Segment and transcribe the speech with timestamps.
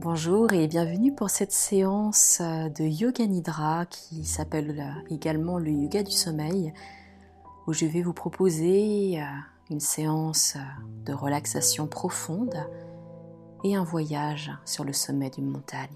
[0.00, 5.72] Bonjour et bienvenue pour cette séance euh, de Yoga Nidra qui s'appelle euh, également le
[5.72, 6.72] Yoga du sommeil
[7.66, 9.24] où je vais vous proposer euh,
[9.70, 10.56] une séance
[11.04, 12.54] de relaxation profonde
[13.64, 15.88] et un voyage sur le sommet d'une montagne.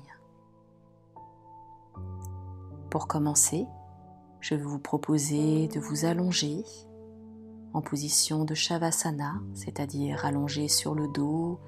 [2.91, 3.67] Pour commencer,
[4.41, 6.65] je vais vous proposer de vous allonger
[7.73, 11.61] en position de Shavasana, c'est-à-dire allongé sur le dos,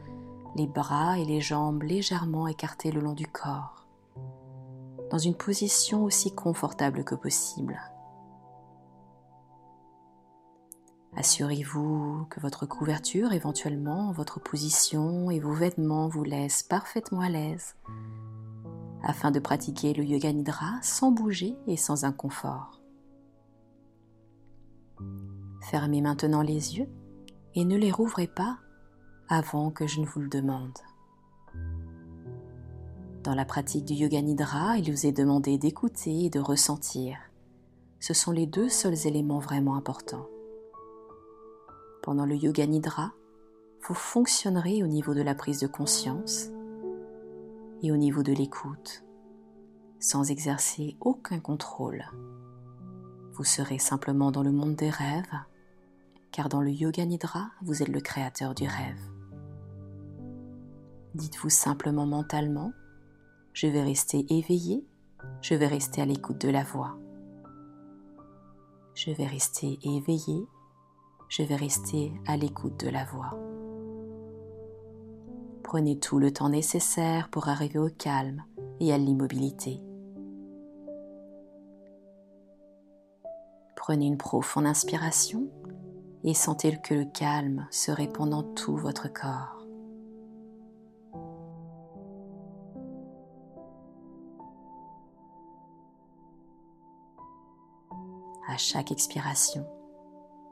[0.54, 3.86] les bras et les jambes légèrement écartés le long du corps,
[5.10, 7.80] dans une position aussi confortable que possible.
[11.16, 17.76] Assurez-vous que votre couverture, éventuellement votre position et vos vêtements vous laissent parfaitement à l'aise
[19.04, 22.80] afin de pratiquer le yoga nidra sans bouger et sans inconfort.
[25.60, 26.88] Fermez maintenant les yeux
[27.54, 28.58] et ne les rouvrez pas
[29.28, 30.78] avant que je ne vous le demande.
[33.22, 37.16] Dans la pratique du yoga nidra, il vous est demandé d'écouter et de ressentir.
[37.98, 40.26] Ce sont les deux seuls éléments vraiment importants.
[42.02, 43.12] Pendant le yoga nidra,
[43.86, 46.50] vous fonctionnerez au niveau de la prise de conscience
[47.82, 49.04] et au niveau de l'écoute,
[50.00, 52.04] sans exercer aucun contrôle.
[53.32, 55.38] Vous serez simplement dans le monde des rêves,
[56.30, 59.13] car dans le yoga nidra, vous êtes le créateur du rêve.
[61.14, 62.72] Dites-vous simplement mentalement,
[63.52, 64.84] je vais rester éveillé,
[65.42, 66.98] je vais rester à l'écoute de la voix.
[68.94, 70.44] Je vais rester éveillé,
[71.28, 73.38] je vais rester à l'écoute de la voix.
[75.62, 78.44] Prenez tout le temps nécessaire pour arriver au calme
[78.80, 79.80] et à l'immobilité.
[83.76, 85.48] Prenez une profonde inspiration
[86.24, 89.63] et sentez que le calme se répand dans tout votre corps.
[98.54, 99.66] À chaque expiration,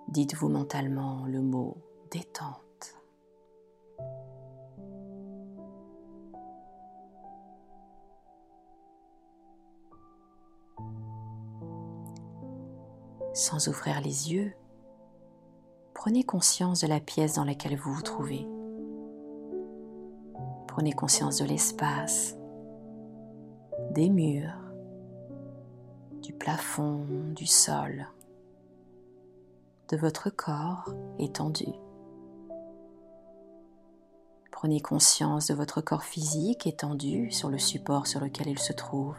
[0.09, 1.77] dites-vous mentalement le mot
[2.11, 2.97] détente.
[13.33, 14.53] Sans ouvrir les yeux,
[15.95, 18.49] prenez conscience de la pièce dans laquelle vous vous trouvez.
[20.67, 22.37] Prenez conscience de l'espace,
[23.93, 24.72] des murs,
[26.39, 28.09] plafond, du sol,
[29.89, 31.67] de votre corps étendu.
[34.51, 39.17] Prenez conscience de votre corps physique étendu sur le support sur lequel il se trouve.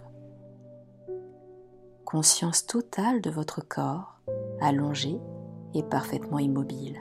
[2.06, 4.20] Conscience totale de votre corps
[4.62, 5.20] allongé
[5.74, 6.98] et parfaitement immobile.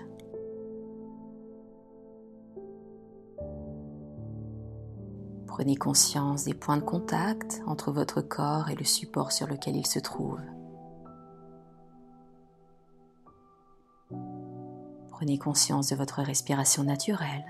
[5.53, 9.87] Prenez conscience des points de contact entre votre corps et le support sur lequel il
[9.87, 10.41] se trouve.
[15.11, 17.45] Prenez conscience de votre respiration naturelle,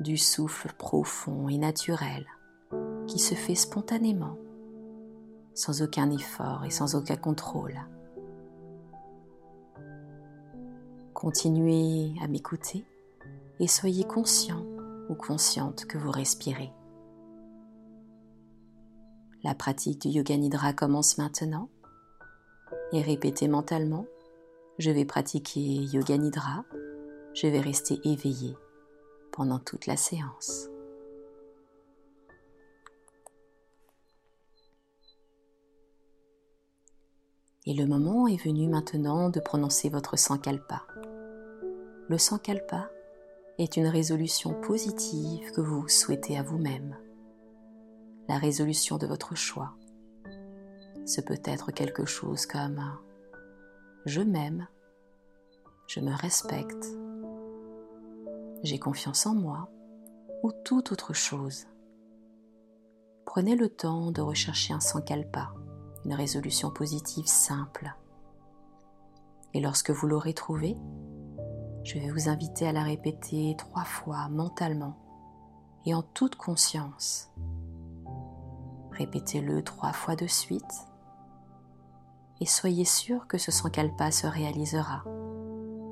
[0.00, 2.24] du souffle profond et naturel
[3.08, 4.38] qui se fait spontanément,
[5.52, 7.78] sans aucun effort et sans aucun contrôle.
[11.12, 12.86] Continuez à m'écouter
[13.60, 14.64] et soyez conscient
[15.08, 16.72] ou consciente que vous respirez.
[19.42, 21.68] La pratique du Yoga Nidra commence maintenant
[22.92, 24.06] et répétez mentalement
[24.78, 26.64] je vais pratiquer Yoga Nidra,
[27.32, 28.56] je vais rester éveillé
[29.30, 30.68] pendant toute la séance.
[37.66, 40.82] Et le moment est venu maintenant de prononcer votre sankalpa.
[42.08, 42.90] Le sankalpa
[43.58, 46.96] est une résolution positive que vous souhaitez à vous-même.
[48.28, 49.74] La résolution de votre choix.
[51.06, 52.82] Ce peut être quelque chose comme
[54.06, 54.66] je m'aime,
[55.86, 56.86] je me respecte,
[58.62, 59.70] j'ai confiance en moi
[60.42, 61.66] ou toute autre chose.
[63.24, 65.52] Prenez le temps de rechercher un sankalpa,
[66.04, 67.94] une résolution positive simple.
[69.52, 70.76] Et lorsque vous l'aurez trouvé,
[71.84, 74.96] je vais vous inviter à la répéter trois fois mentalement
[75.84, 77.30] et en toute conscience.
[78.92, 80.88] Répétez-le trois fois de suite
[82.40, 85.04] et soyez sûr que ce sankalpa se réalisera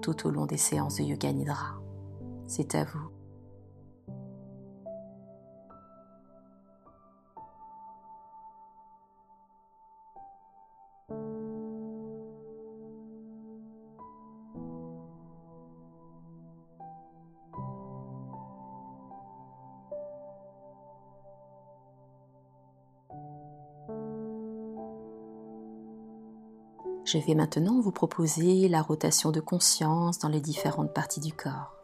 [0.01, 1.75] tout au long des séances de Yoga Nidra.
[2.47, 3.11] C'est à vous.
[27.13, 31.77] Je vais maintenant vous proposer la rotation de conscience dans les différentes parties du corps.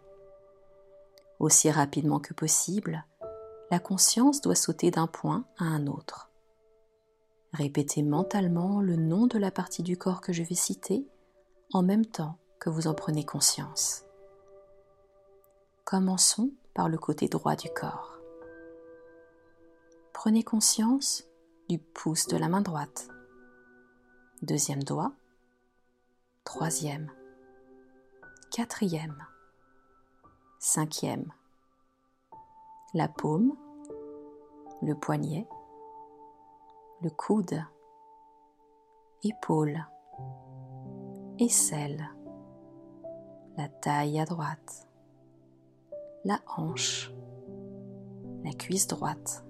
[1.39, 3.05] Aussi rapidement que possible,
[3.71, 6.31] la conscience doit sauter d'un point à un autre.
[7.53, 11.07] Répétez mentalement le nom de la partie du corps que je vais citer
[11.75, 14.07] en même temps que vous en prenez conscience.
[15.85, 18.19] Commençons par le côté droit du corps.
[20.15, 21.25] Prenez conscience
[21.69, 23.09] du pouce de la main droite.
[24.41, 25.13] Deuxième doigt.
[26.49, 27.13] Troisième.
[28.51, 29.23] Quatrième.
[30.59, 31.31] Cinquième.
[32.95, 33.53] La paume.
[34.81, 35.47] Le poignet.
[37.03, 37.63] Le coude.
[39.23, 39.87] Épaule.
[41.39, 42.09] Aisselle.
[43.59, 44.89] La taille à droite
[46.25, 47.13] la hanche,
[48.45, 49.45] la cuisse droite,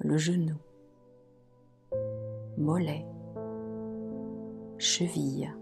[0.00, 0.56] le genou,
[2.56, 3.04] mollet,
[4.82, 5.54] cheville,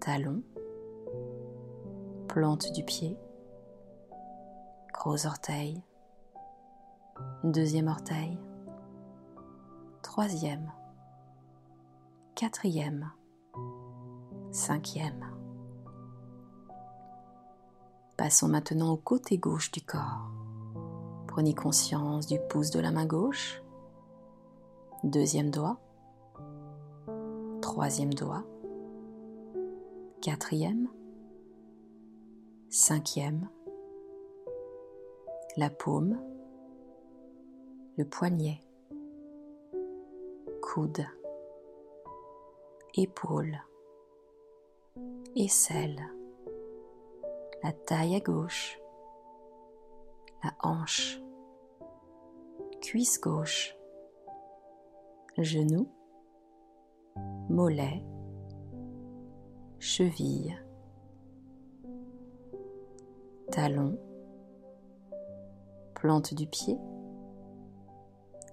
[0.00, 0.42] talon,
[2.28, 3.14] plante du pied,
[4.94, 5.82] gros orteil,
[7.44, 8.38] deuxième orteil,
[10.00, 10.72] troisième,
[12.34, 13.10] quatrième,
[14.50, 15.26] cinquième.
[18.16, 20.30] Passons maintenant au côté gauche du corps.
[21.26, 23.62] Prenez conscience du pouce de la main gauche,
[25.04, 25.78] deuxième doigt,
[27.76, 28.42] troisième doigt,
[30.22, 30.88] quatrième,
[32.70, 33.50] cinquième,
[35.58, 36.18] la paume,
[37.98, 38.62] le poignet,
[40.62, 41.04] coude,
[42.94, 43.60] épaule,
[45.36, 46.00] aisselle.
[47.62, 48.80] La taille à gauche,
[50.42, 51.20] la hanche,
[52.80, 53.76] cuisse gauche,
[55.36, 55.90] genou,
[57.48, 58.02] mollet,
[59.78, 60.56] cheville,
[63.50, 63.98] talon,
[65.94, 66.78] plante du pied,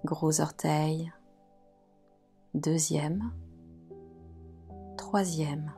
[0.06, 1.12] gros orteil,
[2.54, 3.32] deuxième,
[4.98, 5.74] troisième,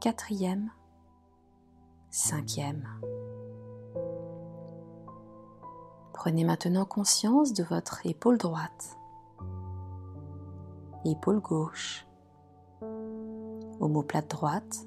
[0.00, 0.70] quatrième,
[2.10, 2.88] cinquième.
[6.12, 8.98] Prenez maintenant conscience de votre épaule droite,
[11.10, 12.06] épaule gauche,
[13.80, 14.86] omoplate droite,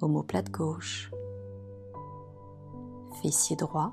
[0.00, 1.10] omoplate gauche,
[3.22, 3.92] fessier droit,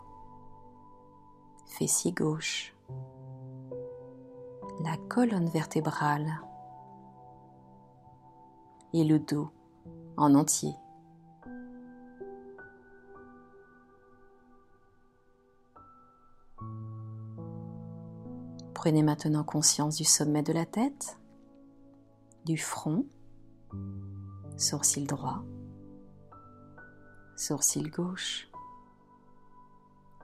[1.65, 2.75] fessier gauche,
[4.83, 6.41] la colonne vertébrale.
[8.93, 9.49] Et le dos
[10.15, 10.73] en entier.
[18.87, 21.19] Prenez maintenant conscience du sommet de la tête,
[22.45, 23.05] du front,
[24.55, 25.43] sourcil droit,
[27.35, 28.49] sourcil gauche,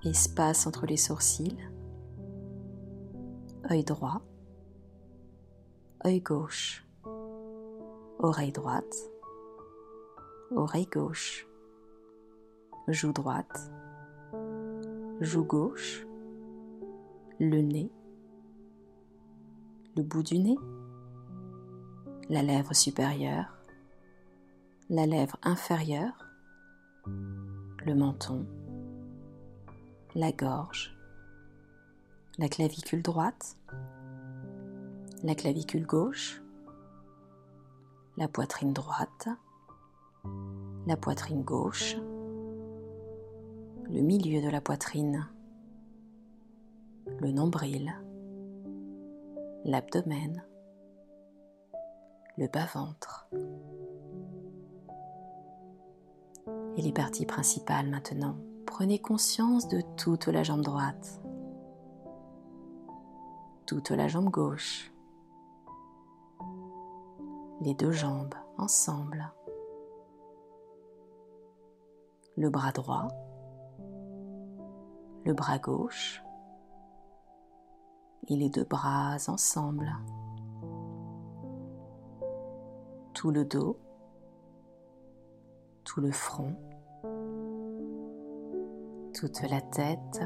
[0.05, 1.57] espace entre les sourcils,
[3.69, 4.21] œil droit,
[6.05, 6.87] œil gauche,
[8.19, 8.95] oreille droite,
[10.55, 11.45] oreille gauche,
[12.87, 13.69] joue droite,
[15.19, 16.07] joue gauche,
[17.41, 17.91] le nez,
[19.95, 20.57] le bout du nez,
[22.29, 23.57] la lèvre supérieure,
[24.89, 26.25] la lèvre inférieure,
[27.05, 28.45] le menton,
[30.15, 30.97] la gorge,
[32.39, 33.55] la clavicule droite,
[35.21, 36.41] la clavicule gauche,
[38.17, 39.29] la poitrine droite,
[40.87, 41.97] la poitrine gauche,
[43.89, 45.27] le milieu de la poitrine,
[47.19, 47.93] le nombril,
[49.65, 50.43] l'abdomen,
[52.37, 53.29] le bas-ventre.
[56.75, 58.35] Et les parties principales maintenant.
[58.65, 61.21] Prenez conscience de toute la jambe droite,
[63.65, 64.91] toute la jambe gauche,
[67.61, 69.31] les deux jambes ensemble,
[72.35, 73.09] le bras droit,
[75.23, 76.23] le bras gauche,
[78.27, 79.91] et les deux bras ensemble.
[83.13, 83.77] Tout le dos,
[85.83, 86.55] tout le front,
[89.13, 90.21] toute la tête,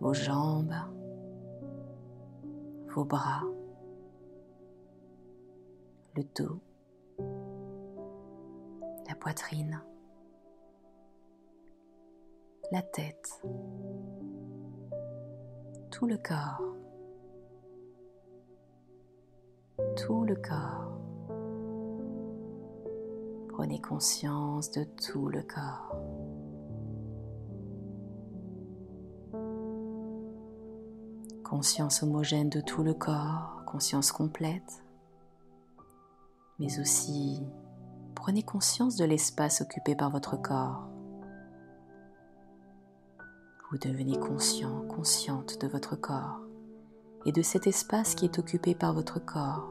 [0.00, 0.74] vos jambes,
[2.94, 3.42] vos bras,
[6.14, 6.60] le dos,
[9.08, 9.82] la poitrine,
[12.70, 13.42] la tête
[15.94, 16.60] tout le corps
[19.96, 20.98] tout le corps.
[23.48, 25.96] Prenez conscience de tout le corps.
[31.44, 34.82] Conscience homogène de tout le corps, conscience complète,
[36.58, 37.42] mais aussi
[38.14, 40.88] prenez conscience de l'espace occupé par votre corps.
[43.80, 46.40] Devenez conscient, consciente de votre corps
[47.26, 49.68] et de cet espace qui est occupé par votre corps,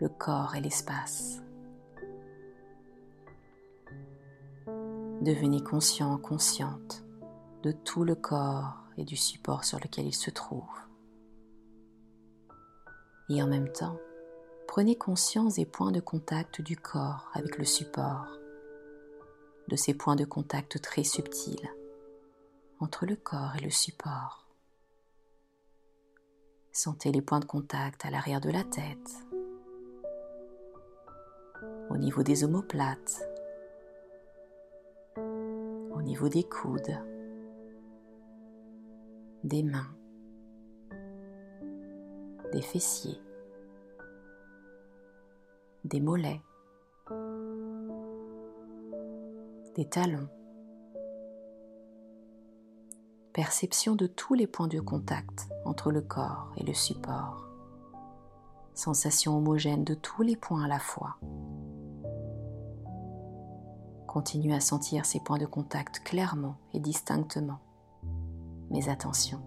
[0.00, 1.40] le corps et l'espace.
[5.22, 7.02] Devenez conscient, consciente
[7.62, 10.68] de tout le corps et du support sur lequel il se trouve.
[13.30, 13.98] Et en même temps,
[14.68, 18.26] prenez conscience des points de contact du corps avec le support,
[19.68, 21.70] de ces points de contact très subtils
[22.80, 24.46] entre le corps et le support.
[26.72, 29.10] Sentez les points de contact à l'arrière de la tête,
[31.90, 33.22] au niveau des omoplates,
[35.16, 36.96] au niveau des coudes,
[39.44, 39.94] des mains,
[42.52, 43.20] des fessiers,
[45.84, 46.40] des mollets,
[49.76, 50.28] des talons.
[53.32, 57.46] Perception de tous les points de contact entre le corps et le support.
[58.74, 61.16] Sensation homogène de tous les points à la fois.
[64.08, 67.60] Continuez à sentir ces points de contact clairement et distinctement.
[68.68, 69.40] Mais attention,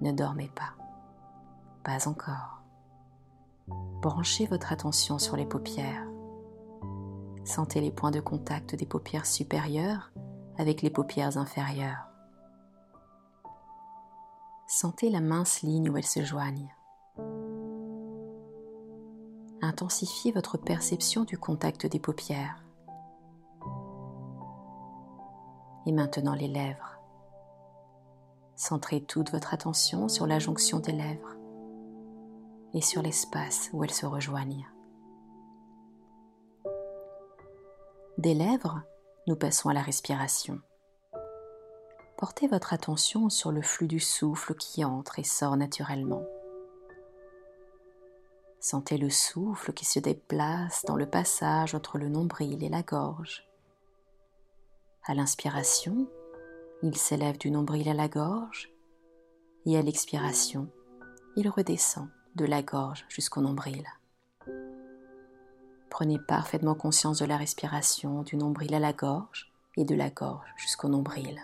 [0.00, 0.72] ne dormez pas.
[1.84, 2.62] Pas encore.
[4.00, 6.06] Branchez votre attention sur les paupières.
[7.44, 10.12] Sentez les points de contact des paupières supérieures
[10.56, 12.09] avec les paupières inférieures.
[14.72, 16.72] Sentez la mince ligne où elles se joignent.
[19.60, 22.62] Intensifiez votre perception du contact des paupières.
[25.86, 27.00] Et maintenant les lèvres.
[28.54, 31.34] Centrez toute votre attention sur la jonction des lèvres
[32.72, 34.68] et sur l'espace où elles se rejoignent.
[38.18, 38.82] Des lèvres,
[39.26, 40.60] nous passons à la respiration.
[42.20, 46.22] Portez votre attention sur le flux du souffle qui entre et sort naturellement.
[48.60, 53.48] Sentez le souffle qui se déplace dans le passage entre le nombril et la gorge.
[55.06, 56.10] À l'inspiration,
[56.82, 58.70] il s'élève du nombril à la gorge
[59.64, 60.68] et à l'expiration,
[61.36, 63.86] il redescend de la gorge jusqu'au nombril.
[65.88, 70.52] Prenez parfaitement conscience de la respiration du nombril à la gorge et de la gorge
[70.58, 71.40] jusqu'au nombril.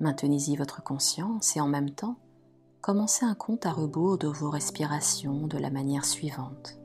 [0.00, 2.16] Maintenez-y votre conscience et en même temps,
[2.80, 6.78] commencez un compte à rebours de vos respirations de la manière suivante.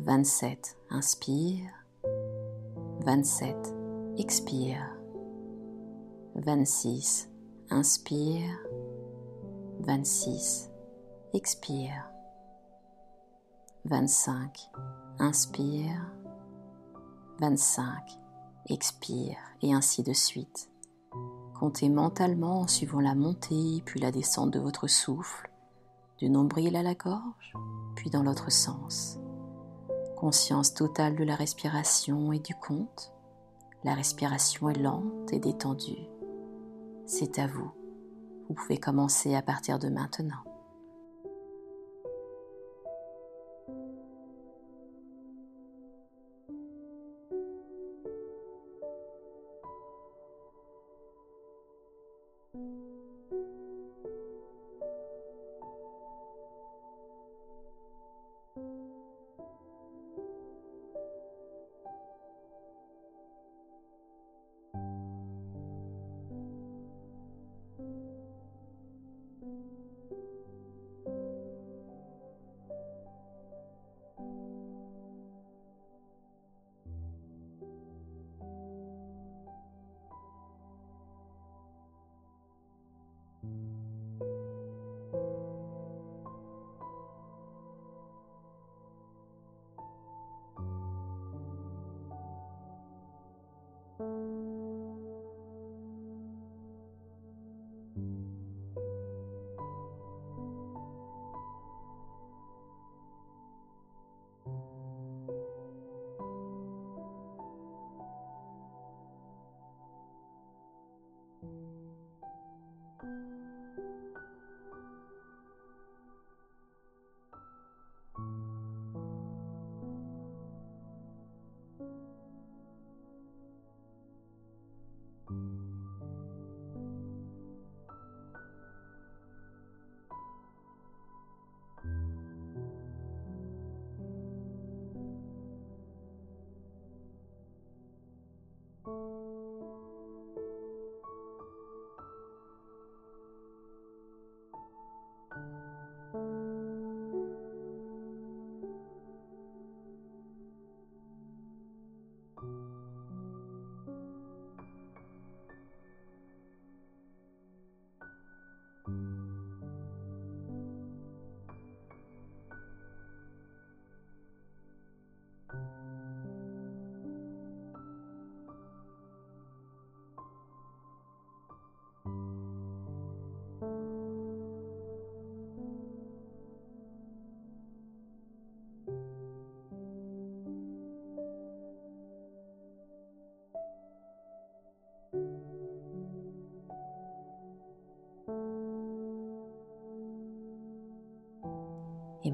[0.00, 1.70] 27, inspire.
[3.04, 3.56] 27,
[4.18, 4.90] expire.
[6.34, 7.30] 26,
[7.70, 8.58] inspire.
[9.78, 10.70] 26,
[11.32, 12.10] expire.
[13.84, 14.68] 25,
[15.20, 16.10] inspire.
[17.38, 18.18] 25,
[18.68, 20.70] expire et ainsi de suite.
[21.64, 25.50] Comptez mentalement en suivant la montée puis la descente de votre souffle,
[26.18, 27.54] du nombril à la gorge,
[27.96, 29.18] puis dans l'autre sens.
[30.14, 33.14] Conscience totale de la respiration et du compte.
[33.82, 36.06] La respiration est lente et détendue.
[37.06, 37.72] C'est à vous.
[38.46, 40.44] Vous pouvez commencer à partir de maintenant.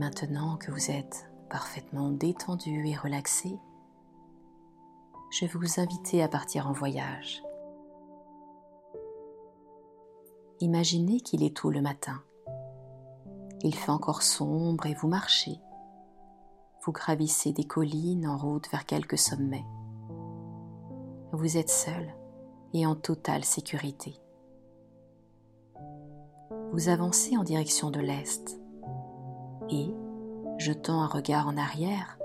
[0.01, 3.59] maintenant que vous êtes parfaitement détendu et relaxé,
[5.31, 7.43] je vais vous inviter à partir en voyage.
[10.61, 12.23] Imaginez qu'il est tôt le matin.
[13.63, 15.61] Il fait encore sombre et vous marchez.
[16.83, 19.67] Vous gravissez des collines en route vers quelques sommets.
[21.33, 22.15] Vous êtes seul
[22.73, 24.15] et en totale sécurité.
[26.73, 28.60] Vous avancez en direction de l'est
[29.71, 29.95] et,
[30.59, 32.19] jetant un regard en arrière,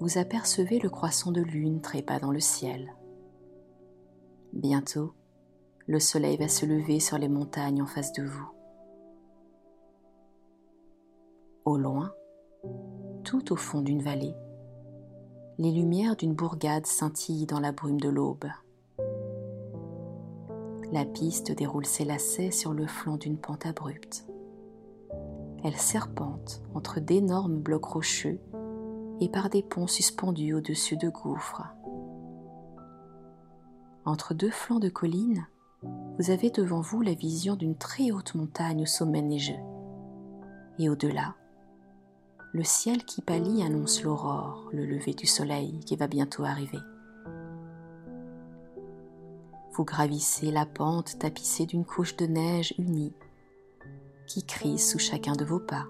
[0.00, 2.94] vous apercevez le croissant de lune trépas dans le ciel.
[4.52, 5.14] Bientôt,
[5.86, 8.48] le soleil va se lever sur les montagnes en face de vous.
[11.64, 12.12] Au loin,
[13.24, 14.34] tout au fond d'une vallée,
[15.58, 18.46] les lumières d'une bourgade scintillent dans la brume de l'aube.
[20.92, 24.26] La piste déroule ses lacets sur le flanc d'une pente abrupte.
[25.64, 28.38] Elle serpente entre d'énormes blocs rocheux
[29.20, 31.64] et par des ponts suspendus au-dessus de gouffres.
[34.04, 35.46] Entre deux flancs de collines,
[36.18, 39.58] vous avez devant vous la vision d'une très haute montagne au sommet neigeux.
[40.78, 41.34] Et au-delà,
[42.52, 46.78] le ciel qui pâlit annonce l'aurore, le lever du soleil qui va bientôt arriver.
[49.72, 53.14] Vous gravissez la pente tapissée d'une couche de neige unie
[54.26, 55.86] qui crie sous chacun de vos pas.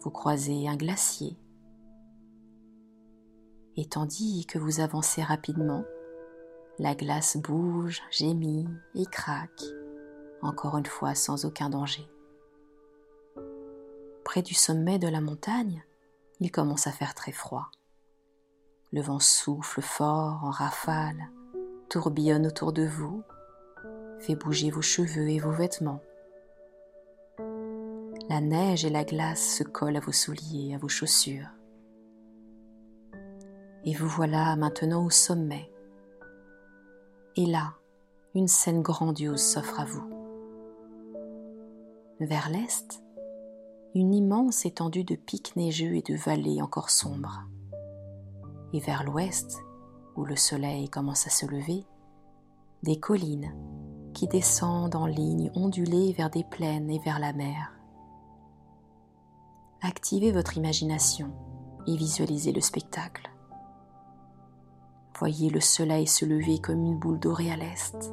[0.00, 1.36] Vous croisez un glacier.
[3.76, 5.84] Et tandis que vous avancez rapidement,
[6.78, 9.62] la glace bouge, gémit et craque,
[10.42, 12.08] encore une fois sans aucun danger.
[14.24, 15.84] Près du sommet de la montagne,
[16.40, 17.70] il commence à faire très froid.
[18.92, 21.30] Le vent souffle fort en rafale,
[21.88, 23.22] tourbillonne autour de vous,
[24.18, 26.00] fait bouger vos cheveux et vos vêtements.
[28.32, 31.50] La neige et la glace se collent à vos souliers, à vos chaussures.
[33.84, 35.70] Et vous voilà maintenant au sommet.
[37.36, 37.74] Et là,
[38.34, 40.08] une scène grandiose s'offre à vous.
[42.20, 43.04] Vers l'est,
[43.94, 47.42] une immense étendue de pics neigeux et de vallées encore sombres.
[48.72, 49.60] Et vers l'ouest,
[50.16, 51.84] où le soleil commence à se lever,
[52.82, 53.54] des collines
[54.14, 57.74] qui descendent en ligne ondulée vers des plaines et vers la mer.
[59.84, 61.32] Activez votre imagination
[61.88, 63.28] et visualisez le spectacle.
[65.18, 68.12] Voyez le soleil se lever comme une boule dorée à l'est,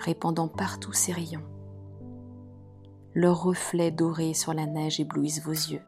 [0.00, 1.44] répandant partout ses rayons.
[3.14, 5.82] Leurs reflets dorés sur la neige éblouissent vos yeux.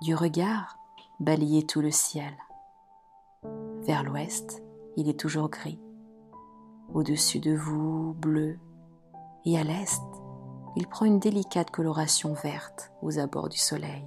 [0.00, 0.78] Du regard,
[1.20, 2.32] balayez tout le ciel.
[3.82, 4.62] Vers l'ouest,
[4.96, 5.78] il est toujours gris.
[6.94, 8.58] Au-dessus de vous, bleu.
[9.44, 10.02] Et à l'est,
[10.76, 14.06] il prend une délicate coloration verte aux abords du soleil.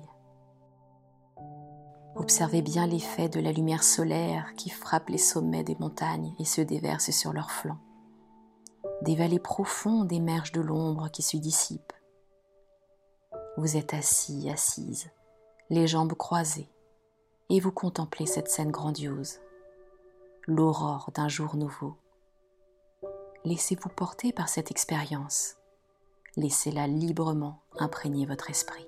[2.16, 6.62] Observez bien l'effet de la lumière solaire qui frappe les sommets des montagnes et se
[6.62, 7.80] déverse sur leurs flancs.
[9.02, 11.94] Des vallées profondes émergent de l'ombre qui se dissipe.
[13.58, 15.10] Vous êtes assis, assise,
[15.70, 16.70] les jambes croisées,
[17.50, 19.40] et vous contemplez cette scène grandiose
[20.48, 21.96] l'aurore d'un jour nouveau.
[23.46, 25.59] Laissez-vous porter par cette expérience.
[26.40, 28.86] Laissez-la librement imprégner votre esprit.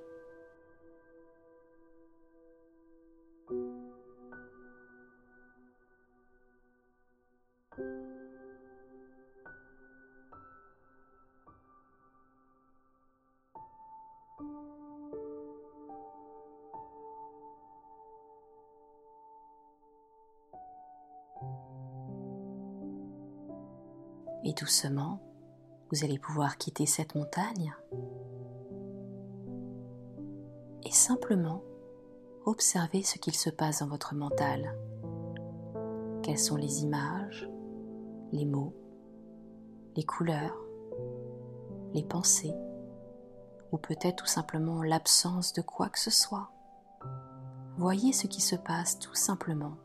[24.45, 25.19] Et doucement,
[25.91, 27.75] vous allez pouvoir quitter cette montagne
[30.83, 31.63] et simplement
[32.45, 34.75] observer ce qu'il se passe dans votre mental.
[36.23, 37.49] Quelles sont les images,
[38.31, 38.73] les mots,
[39.95, 40.57] les couleurs,
[41.93, 42.55] les pensées,
[43.71, 46.51] ou peut-être tout simplement l'absence de quoi que ce soit.
[47.77, 49.75] Voyez ce qui se passe tout simplement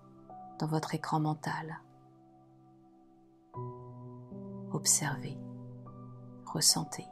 [0.59, 1.81] dans votre écran mental
[4.77, 5.37] observez,
[6.47, 7.07] ressentez.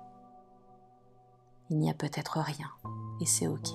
[1.71, 2.71] Il n'y a peut-être rien
[3.21, 3.71] et c'est ok.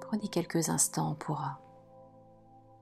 [0.00, 1.42] Prenez quelques instants pour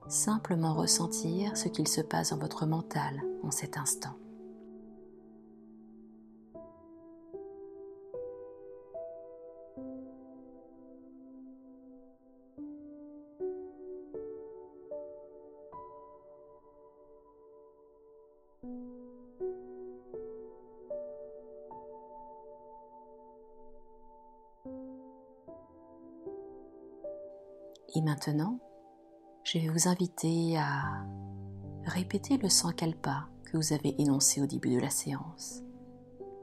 [0.07, 4.15] simplement ressentir ce qu'il se passe dans votre mental en cet instant.
[27.95, 28.59] Et maintenant,
[29.43, 31.05] je vais vous inviter à
[31.85, 35.61] répéter le sankalpa que vous avez énoncé au début de la séance,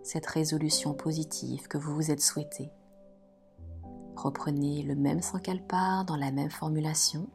[0.05, 2.71] cette résolution positive que vous vous êtes souhaité.
[4.15, 7.29] Reprenez le même sankalpa dans la même formulation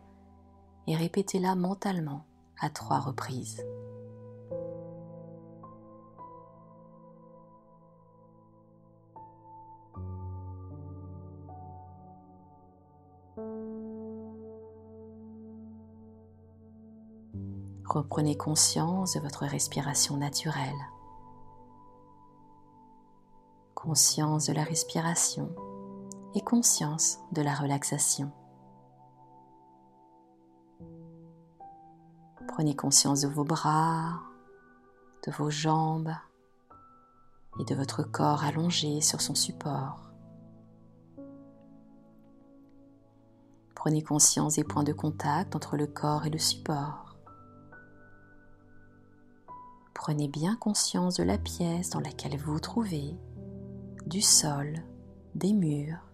[0.88, 2.26] et répétez-la mentalement
[2.62, 3.66] à trois reprises.
[17.88, 20.74] Reprenez conscience de votre respiration naturelle.
[23.76, 25.50] Conscience de la respiration
[26.34, 28.32] et conscience de la relaxation.
[32.48, 34.22] Prenez conscience de vos bras,
[35.28, 36.14] de vos jambes
[37.60, 40.10] et de votre corps allongé sur son support.
[43.76, 47.05] Prenez conscience des points de contact entre le corps et le support.
[49.96, 53.16] Prenez bien conscience de la pièce dans laquelle vous vous trouvez,
[54.06, 54.84] du sol,
[55.34, 56.12] des murs,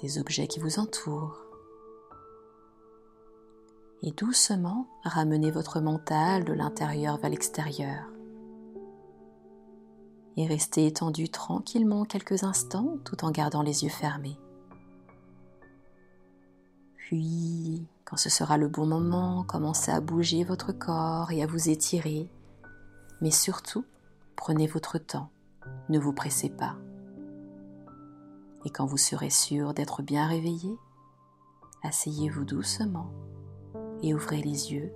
[0.00, 1.36] des objets qui vous entourent.
[4.02, 8.06] Et doucement ramenez votre mental de l'intérieur vers l'extérieur.
[10.36, 14.38] Et restez étendu tranquillement quelques instants tout en gardant les yeux fermés.
[16.96, 21.68] Puis, quand ce sera le bon moment, commencez à bouger votre corps et à vous
[21.68, 22.28] étirer.
[23.20, 23.84] Mais surtout,
[24.34, 25.30] prenez votre temps,
[25.88, 26.74] ne vous pressez pas.
[28.64, 30.76] Et quand vous serez sûr d'être bien réveillé,
[31.84, 33.12] asseyez-vous doucement
[34.02, 34.92] et ouvrez les yeux.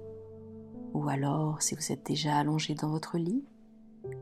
[0.93, 3.45] Ou alors, si vous êtes déjà allongé dans votre lit,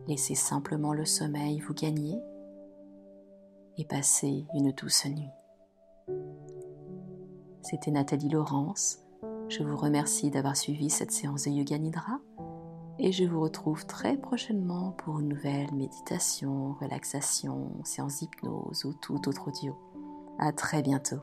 [0.07, 2.21] laissez simplement le sommeil vous gagner
[3.79, 5.31] et passez une douce nuit.
[7.63, 8.99] C'était Nathalie Laurence.
[9.49, 12.19] Je vous remercie d'avoir suivi cette séance de Yoga Nidra
[12.99, 19.29] et je vous retrouve très prochainement pour une nouvelle méditation, relaxation, séance d'hypnose ou tout
[19.29, 19.77] autre audio.
[20.41, 21.21] À très bientôt.